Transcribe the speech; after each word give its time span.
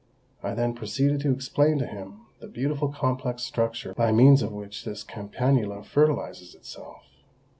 I 0.41 0.55
then 0.55 0.73
proceeded 0.73 1.19
to 1.19 1.31
explain 1.31 1.77
to 1.77 1.85
him 1.85 2.25
the 2.39 2.47
beautiful 2.47 2.87
complex 2.89 3.43
structure 3.43 3.93
by 3.93 4.11
means 4.11 4.41
of 4.41 4.51
which 4.51 4.83
this 4.83 5.03
campanula 5.03 5.83
fertilises 5.85 6.55
itself. 6.55 7.03